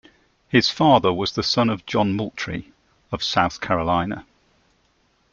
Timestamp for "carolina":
3.61-4.25